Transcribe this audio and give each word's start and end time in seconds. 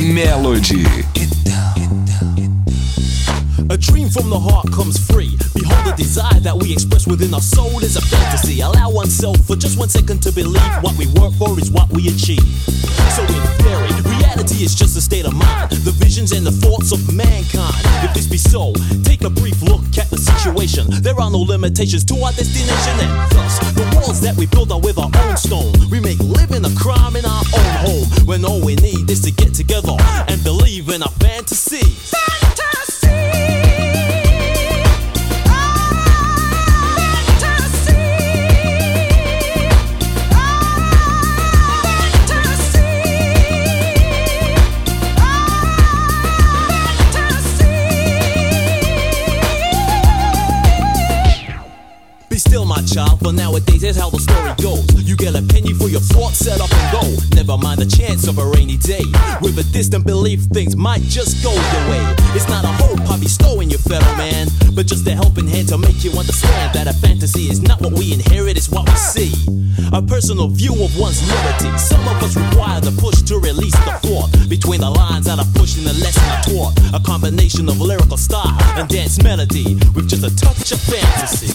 Melody. 0.00 0.84
A 3.68 3.76
dream 3.76 4.08
from 4.08 4.30
the 4.30 4.38
heart 4.40 4.72
comes 4.72 4.98
free. 5.06 5.36
The 5.90 5.96
desire 5.96 6.38
that 6.46 6.54
we 6.54 6.72
express 6.72 7.08
within 7.08 7.34
our 7.34 7.42
soul 7.42 7.82
is 7.82 7.96
a 7.96 8.00
fantasy. 8.00 8.60
Allow 8.60 8.92
oneself 8.92 9.36
for 9.42 9.56
just 9.56 9.76
one 9.76 9.88
second 9.88 10.22
to 10.22 10.30
believe 10.30 10.70
what 10.86 10.94
we 10.94 11.10
work 11.18 11.34
for 11.34 11.58
is 11.58 11.68
what 11.72 11.90
we 11.90 12.06
achieve. 12.06 12.46
So, 13.18 13.26
in 13.26 13.42
theory, 13.58 13.90
reality 14.06 14.62
is 14.62 14.76
just 14.78 14.96
a 14.96 15.00
state 15.00 15.26
of 15.26 15.34
mind, 15.34 15.72
the 15.82 15.90
visions 15.90 16.30
and 16.30 16.46
the 16.46 16.54
thoughts 16.54 16.92
of 16.92 17.02
mankind. 17.10 17.74
If 18.06 18.14
this 18.14 18.30
be 18.30 18.38
so, 18.38 18.72
take 19.02 19.26
a 19.26 19.30
brief 19.30 19.60
look 19.62 19.82
at 19.98 20.06
the 20.14 20.18
situation. 20.18 20.86
There 21.02 21.18
are 21.18 21.28
no 21.28 21.42
limitations 21.42 22.04
to 22.06 22.14
our 22.22 22.30
destination, 22.38 22.94
and 23.02 23.10
thus, 23.34 23.58
the 23.74 23.82
walls 23.98 24.20
that 24.20 24.36
we 24.38 24.46
build 24.46 24.70
are 24.70 24.78
with 24.78 24.94
our 24.94 25.10
own 25.26 25.36
stone. 25.36 25.74
We 25.90 25.98
make 25.98 26.20
living 26.22 26.62
a 26.64 26.72
crime 26.78 27.16
in 27.18 27.26
our 27.26 27.42
own 27.50 27.72
home 27.82 28.06
when 28.30 28.44
all 28.44 28.62
we 28.62 28.76
need 28.76 29.10
is 29.10 29.22
to 29.26 29.32
get 29.32 29.54
together 29.54 29.98
and 30.30 30.38
believe 30.44 30.88
in 30.88 31.02
our 31.02 31.14
fantasies. 31.18 32.14
For 53.30 53.36
nowadays 53.36 53.82
that's 53.82 53.98
how 53.98 54.10
the 54.10 54.18
story 54.18 54.54
goes. 54.62 54.86
You 55.02 55.16
get 55.16 55.34
a 55.34 55.42
penny 55.42 55.72
for 55.72 55.88
your 55.88 56.00
thoughts, 56.00 56.38
set 56.38 56.60
up 56.60 56.70
and 56.72 56.86
go. 56.92 57.02
Never 57.34 57.56
mind 57.56 57.80
the 57.80 57.86
chance 57.86 58.26
of 58.26 58.38
a 58.38 58.46
rainy 58.46 58.76
day. 58.76 59.04
With 59.40 59.58
a 59.58 59.66
distant 59.72 60.06
belief, 60.06 60.40
things 60.52 60.76
might 60.76 61.02
just 61.02 61.42
go 61.42 61.52
your 61.52 61.84
way. 61.90 62.02
It's 62.34 62.48
not 62.48 62.64
a 62.64 62.72
hope 62.82 63.00
I 63.10 63.18
bestow 63.18 63.60
in 63.60 63.70
your 63.70 63.80
fellow 63.80 64.14
man, 64.16 64.48
but 64.74 64.86
just 64.86 65.06
a 65.06 65.14
helping 65.14 65.46
hand 65.46 65.68
to 65.68 65.78
make 65.78 66.02
you 66.04 66.12
understand 66.12 66.74
that 66.74 66.86
a 66.86 66.94
fantasy 66.94 67.50
is 67.50 67.60
not 67.62 67.80
what 67.80 67.92
we 67.92 68.12
inherit, 68.12 68.56
it's 68.56 68.70
what 68.70 68.88
we 68.88 68.96
see. 68.96 69.30
A 69.92 70.02
personal 70.02 70.48
view 70.48 70.74
of 70.82 70.90
one's 70.98 71.22
liberty. 71.22 71.70
Some 71.78 72.02
of 72.08 72.22
us 72.22 72.36
require 72.36 72.80
the 72.80 72.94
push 72.98 73.22
to 73.30 73.38
release 73.38 73.76
the 73.86 73.94
thought 74.02 74.30
between 74.48 74.80
the 74.80 74.90
lines 74.90 75.26
that 75.26 75.38
are 75.38 75.50
pushed 75.54 75.78
in 75.78 75.84
the 75.84 75.94
lesson 75.94 76.24
I 76.26 76.40
taught. 76.50 76.74
A 76.94 77.00
combination 77.02 77.68
of 77.68 77.80
lyrical 77.80 78.16
style 78.16 78.58
and 78.78 78.88
dance 78.88 79.22
melody 79.22 79.74
with 79.94 80.08
just 80.08 80.24
a 80.24 80.32
touch 80.34 80.72
of 80.72 80.80
fantasy. 80.80 81.54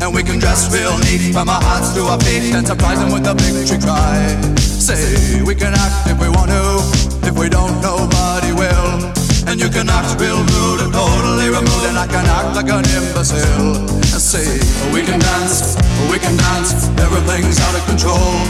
And 0.00 0.14
we 0.14 0.22
can 0.22 0.38
dress 0.40 0.72
real 0.72 0.96
neat 1.04 1.32
from 1.32 1.48
our 1.48 1.60
hearts 1.60 1.92
to 1.92 2.00
our 2.08 2.18
feet 2.20 2.54
and 2.56 2.66
surprise 2.66 2.98
them 2.98 3.12
with 3.12 3.28
a 3.28 3.34
victory 3.36 3.78
cry. 3.78 4.16
Say, 4.56 5.42
we 5.44 5.54
can 5.54 5.76
act 5.76 6.08
if 6.08 6.16
we 6.16 6.28
want 6.32 6.48
to, 6.48 6.80
if 7.28 7.36
we 7.36 7.52
don't, 7.52 7.76
nobody 7.84 8.56
will. 8.56 9.12
And 9.44 9.60
you 9.60 9.68
can 9.68 9.92
act 9.92 10.16
real 10.16 10.40
rude 10.40 10.80
and 10.80 10.92
totally 10.92 11.52
removed, 11.52 11.84
and 11.84 11.98
I 12.00 12.06
can 12.08 12.24
act 12.24 12.56
like 12.56 12.72
an 12.72 12.84
imbecile. 12.96 13.76
And 13.92 14.22
say, 14.24 14.46
we 14.88 15.04
can 15.04 15.20
dance, 15.20 15.76
we 16.08 16.16
can 16.16 16.32
dance, 16.32 16.88
everything's 16.96 17.60
out 17.60 17.76
of 17.76 17.84
control. 17.84 18.40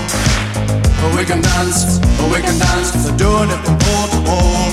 We 1.19 1.27
can 1.27 1.43
dance, 1.43 1.99
we 2.31 2.39
can 2.47 2.57
dance, 2.63 2.95
they're 2.95 3.17
doing 3.19 3.51
it 3.51 3.61
from 3.67 3.75
pole 3.75 4.09
to 4.15 4.21
pole. 4.23 4.71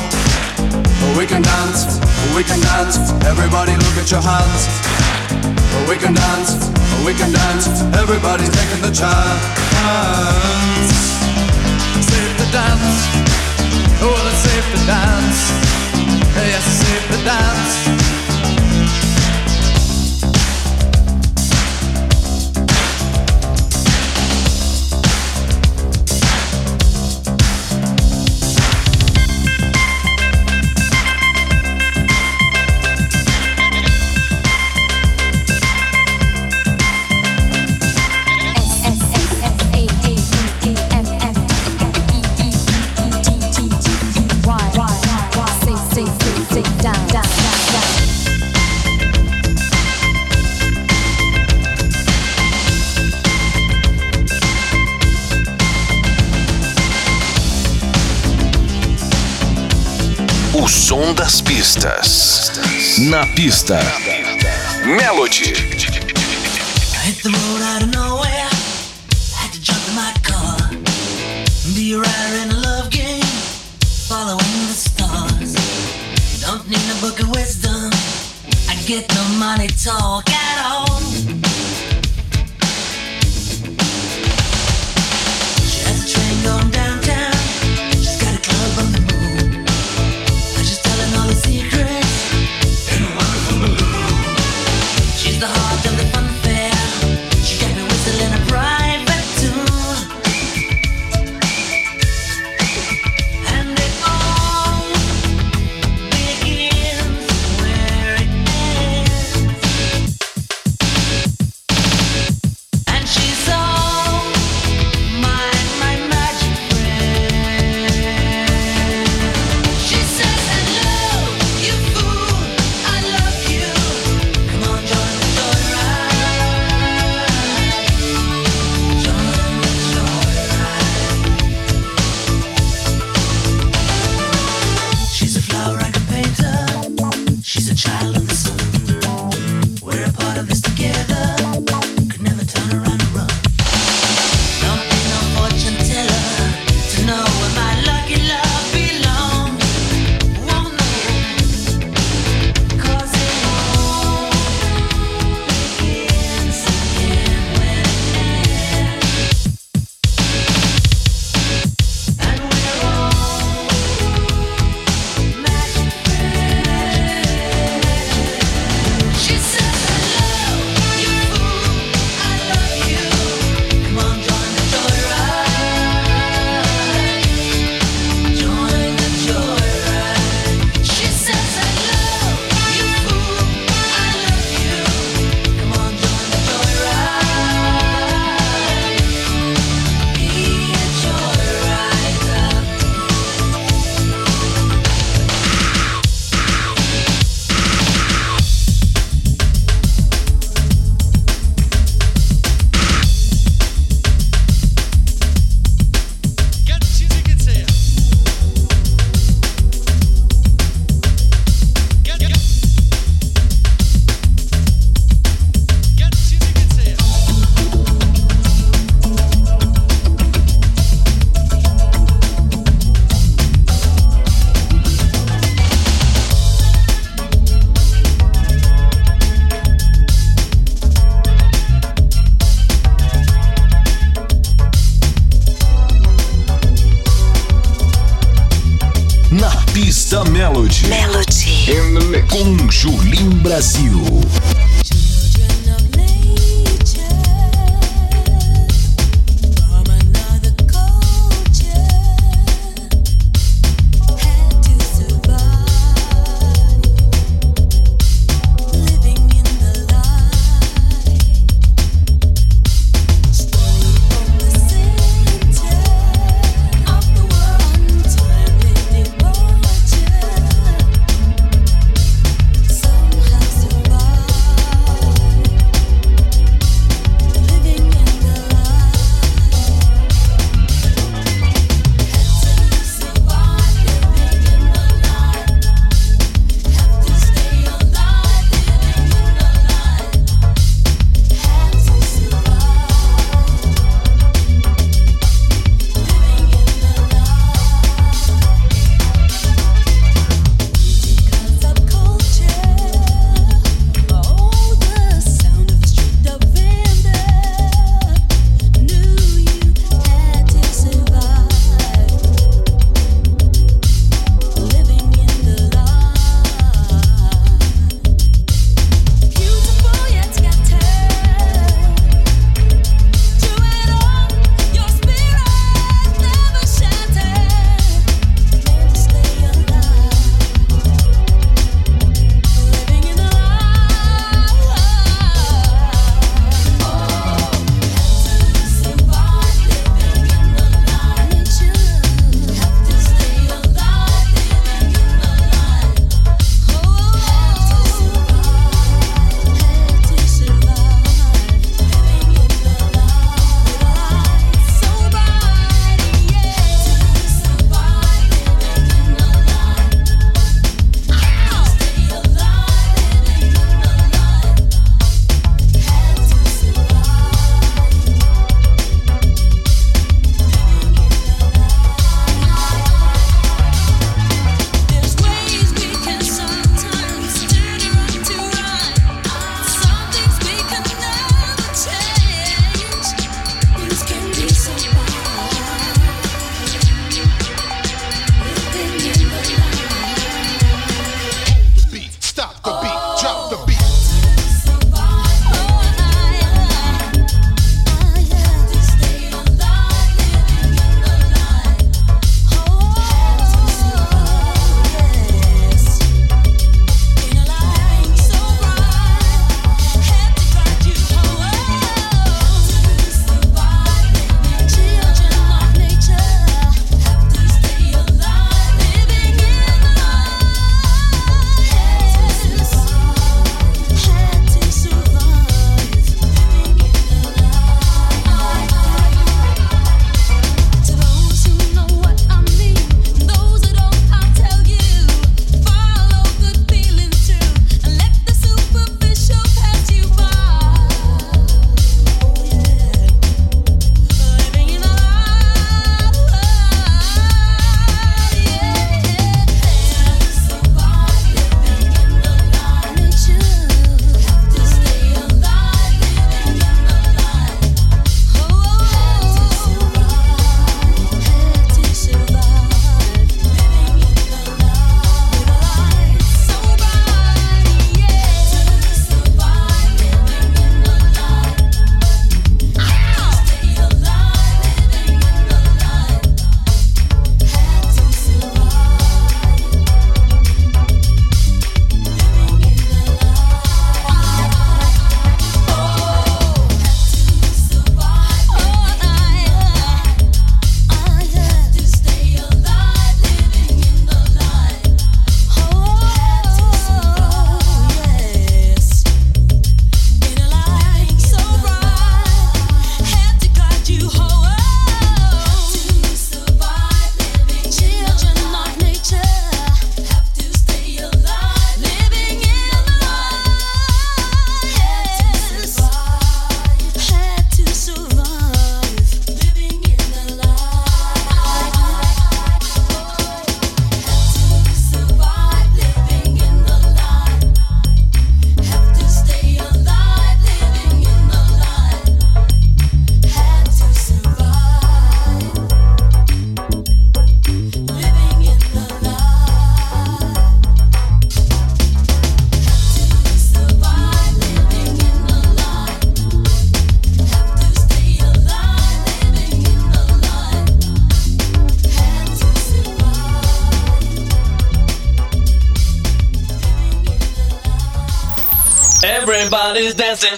We 1.18 1.26
can 1.26 1.42
dance, 1.42 1.98
we 2.38 2.44
can 2.46 2.62
dance, 2.62 3.02
everybody 3.26 3.74
look 3.74 3.98
at 3.98 4.12
your 4.12 4.22
hands. 4.22 5.17
We 5.86 5.96
can 5.98 6.14
dance, 6.14 6.52
we 7.06 7.14
can 7.14 7.32
dance. 7.32 7.68
Everybody's 8.02 8.50
taking 8.50 8.82
the 8.82 8.92
chance. 8.92 9.44
Safe 12.10 12.34
to 12.38 12.48
dance. 12.52 12.98
Oh, 14.02 14.30
it's 14.30 14.42
safe 14.48 14.68
to 14.74 14.80
dance. 14.86 15.40
Yes, 16.36 16.64
safe 16.82 17.06
to 17.12 17.18
dance. 17.24 17.74
Трописта. 63.38 63.80
Мелочи. 64.84 65.77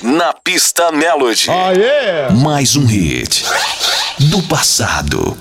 Na 0.03 0.33
pista 0.33 0.91
Melody. 0.91 1.47
Oh, 1.49 1.71
yeah. 1.71 2.33
Mais 2.35 2.75
um 2.75 2.85
hit 2.85 3.45
do 4.19 4.41
passado. 4.43 5.37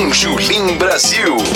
com 0.00 0.14
Julim 0.14 0.78
Brasil. 0.78 1.49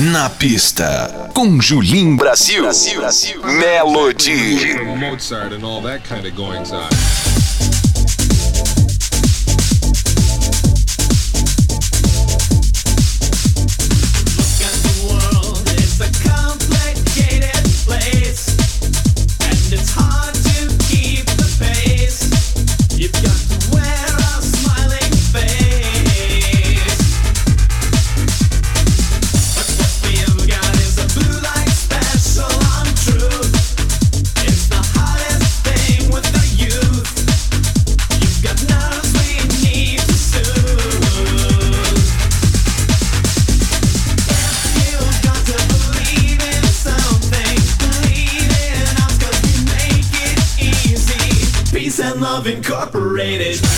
Na 0.00 0.30
pista 0.30 1.28
com 1.34 1.60
Julim 1.60 2.16
Brasil, 2.16 2.62
Brasil, 2.62 3.00
Brasil. 3.00 3.42
Melody. 3.44 4.82
Mozart 4.96 5.52
and 5.52 5.62
all 5.62 5.82
that 5.82 6.02
kind 6.04 6.24
of 6.24 6.34
goings 6.34 6.72
on. 6.72 6.88
It 53.30 53.40
is. 53.42 53.69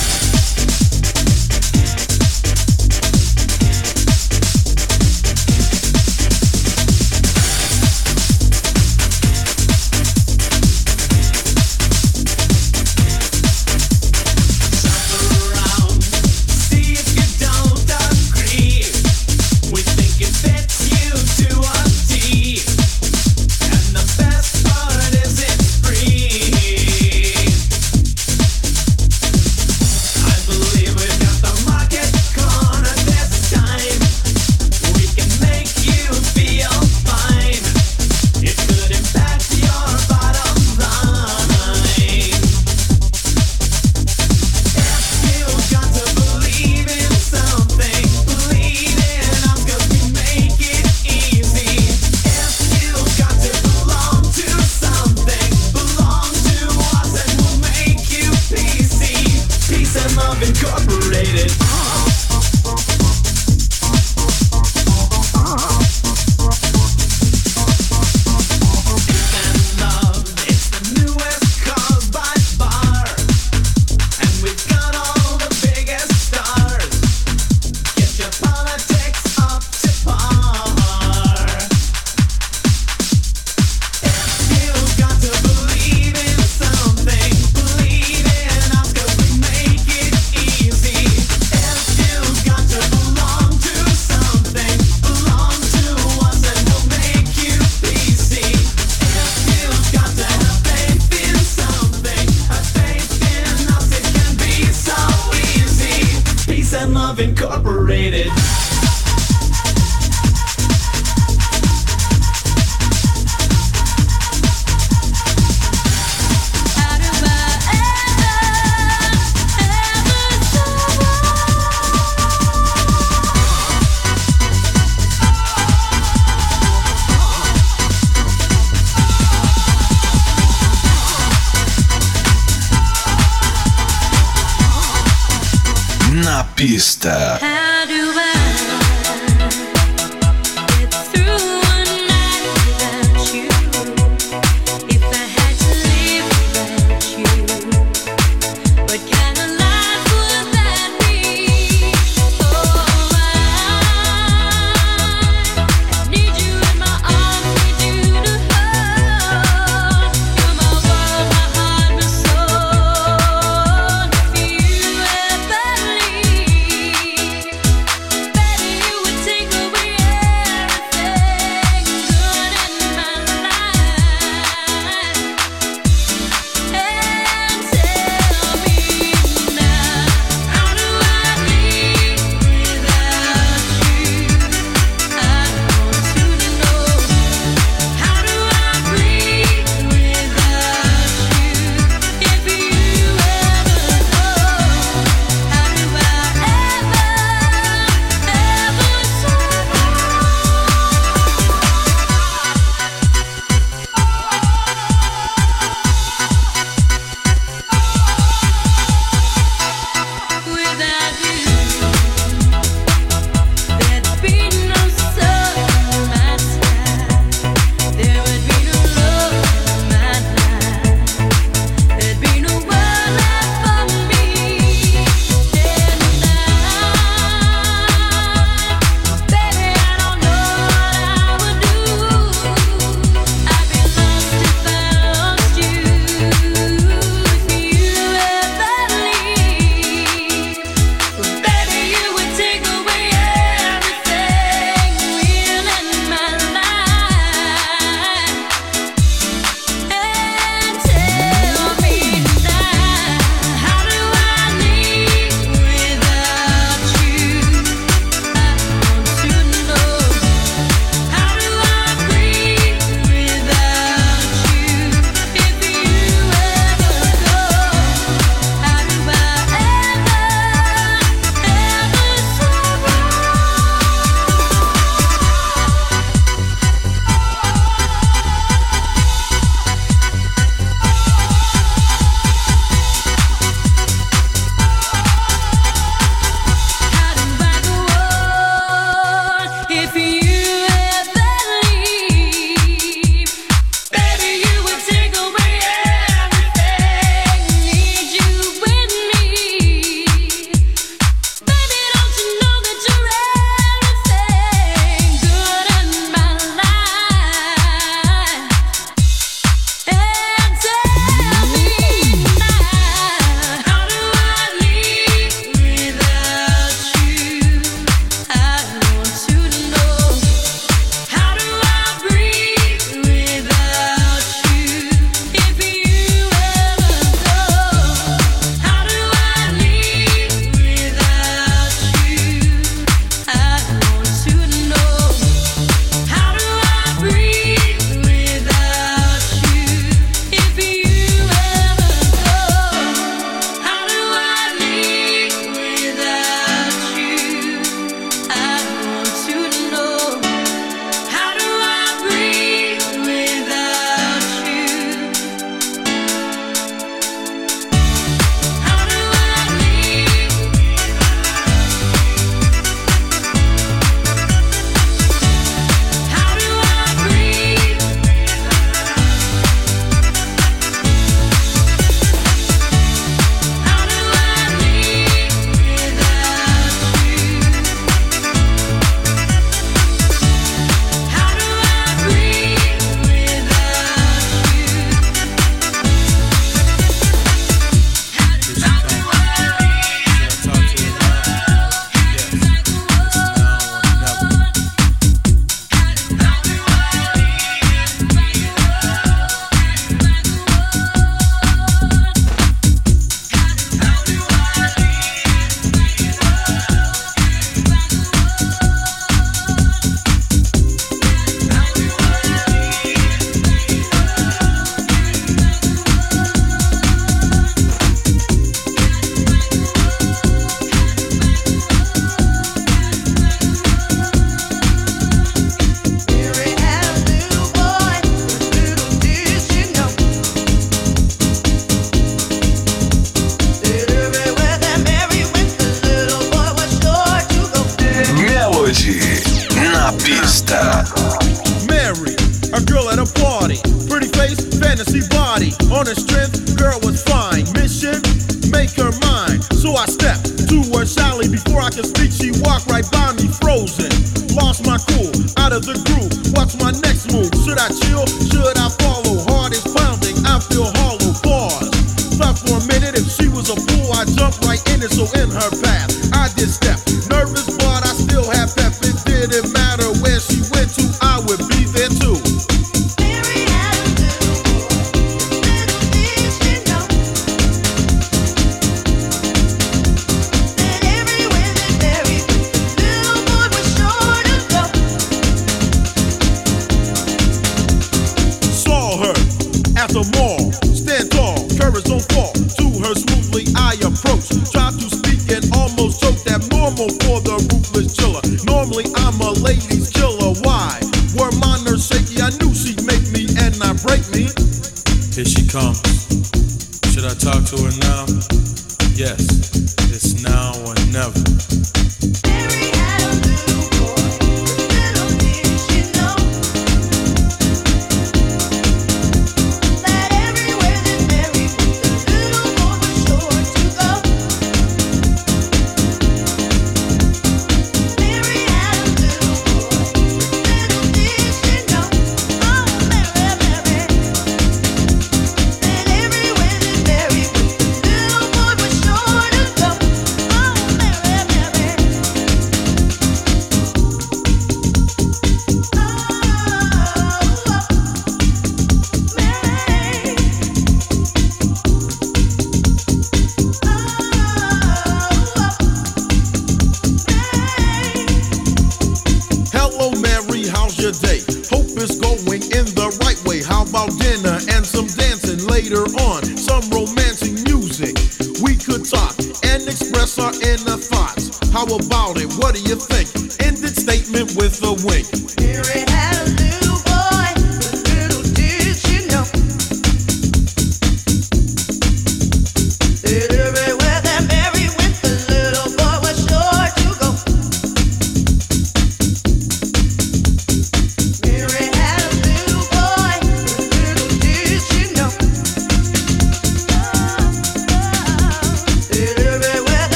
Love 60.33 60.49
Incorporated. 60.49 62.12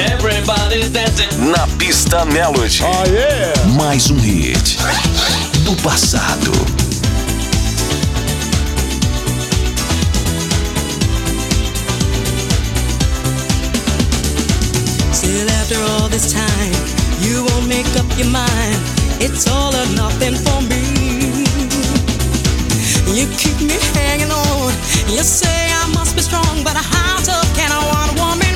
Everybody's 0.00 0.90
dancing. 0.90 1.50
Na 1.52 1.66
pista 1.78 2.24
Melody. 2.24 2.80
Oh, 2.82 3.04
yeah. 3.12 3.52
Mais 3.76 4.10
um 4.10 4.18
hit 4.18 4.76
do 5.64 5.76
passado. 5.82 6.52
Still 15.12 15.48
after 15.60 15.78
all 15.92 16.08
this 16.08 16.32
time, 16.32 16.72
you 17.20 17.44
won't 17.44 17.68
make 17.68 17.86
up 17.98 18.06
your 18.16 18.28
mind. 18.28 18.78
It's 19.20 19.46
all 19.46 19.74
or 19.74 19.86
nothing 19.94 20.34
for 20.34 20.62
me. 20.62 20.80
You 23.12 23.26
keep 23.36 23.60
me 23.60 23.76
hanging 23.94 24.30
on. 24.30 24.72
You 25.08 25.22
say 25.22 25.72
I 25.72 25.86
must 25.92 26.16
be 26.16 26.22
strong, 26.22 26.62
but 26.64 26.76
how 26.76 27.18
tough 27.22 27.54
can 27.54 27.70
I 27.70 27.80
want 27.90 28.12
a 28.12 28.22
woman? 28.22 28.49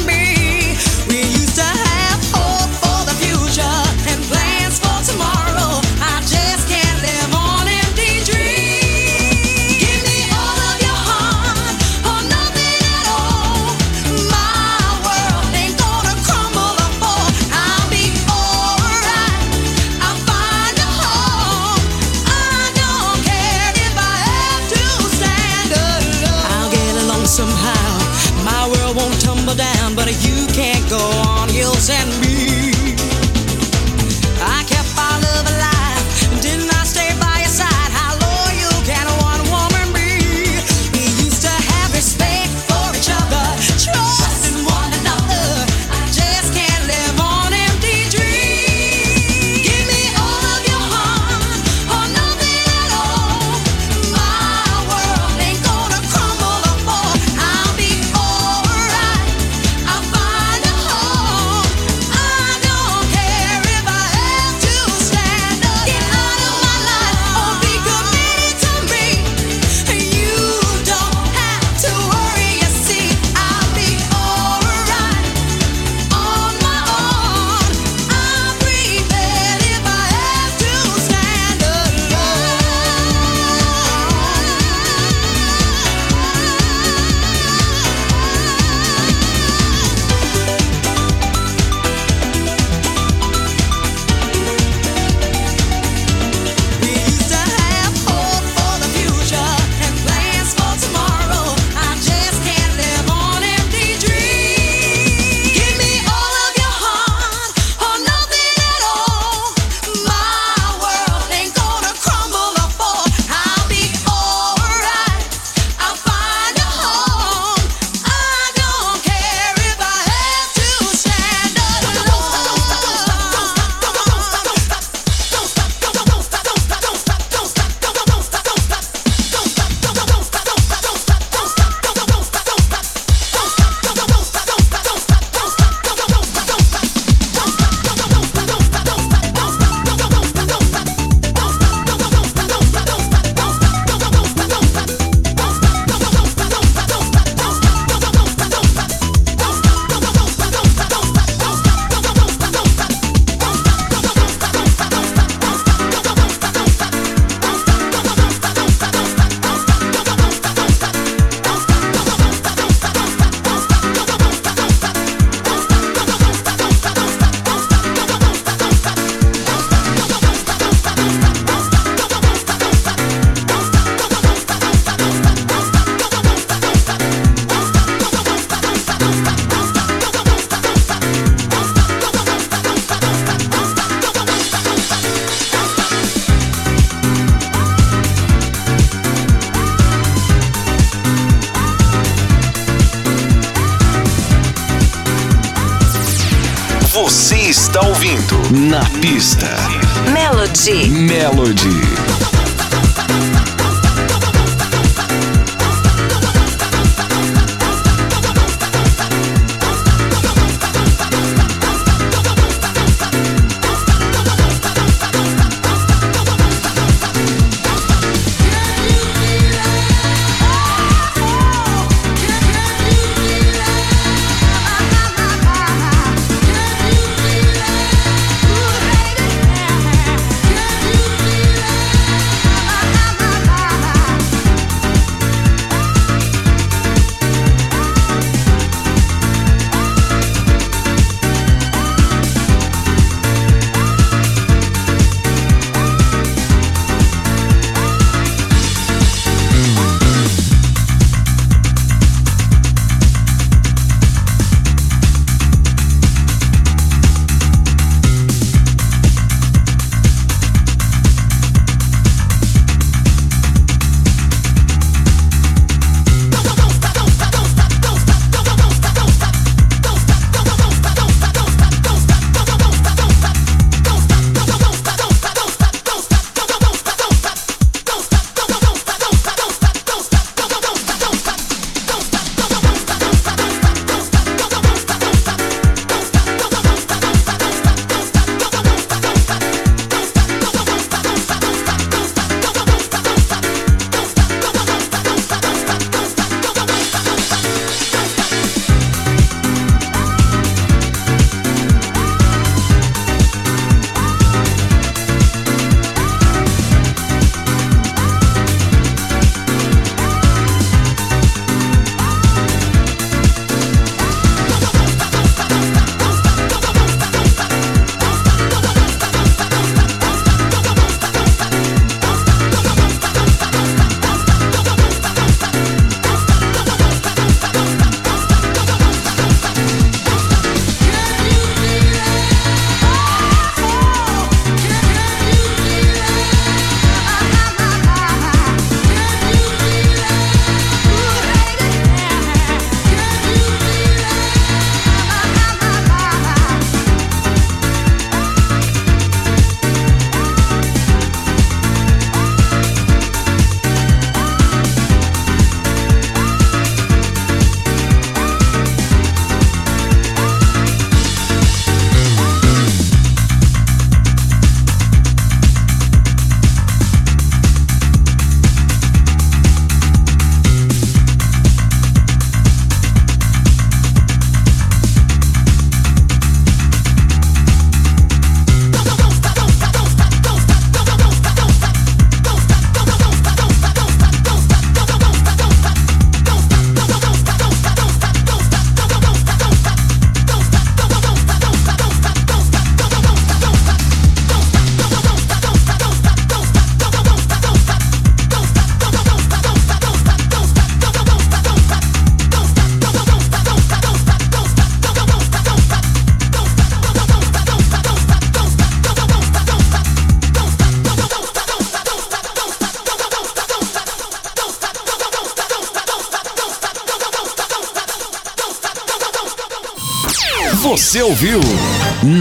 Melody. 200.66 200.88
Melody. 200.88 202.03